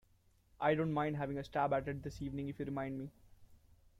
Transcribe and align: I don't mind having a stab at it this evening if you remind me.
I 0.59 0.73
don't 0.73 0.93
mind 0.93 1.15
having 1.17 1.37
a 1.37 1.43
stab 1.43 1.73
at 1.73 1.87
it 1.87 2.01
this 2.01 2.23
evening 2.23 2.47
if 2.49 2.57
you 2.57 2.65
remind 2.65 2.97
me. 2.97 3.11